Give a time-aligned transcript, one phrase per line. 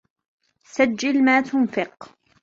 [0.65, 2.15] سجّل ما تنفق.